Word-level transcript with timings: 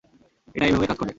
এটা 0.55 0.65
এভাবেই 0.67 0.87
কাজ 0.89 0.97
করে! 0.97 1.09